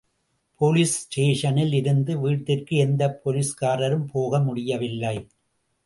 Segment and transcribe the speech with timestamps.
[0.61, 5.15] Police ஸ்டேஷனில் இருந்து வீட்டிற்கு எந்தப் போலீஸ்காரரும் போக முடியவில்லை.